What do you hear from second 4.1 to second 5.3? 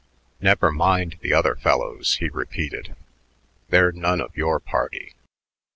of your party.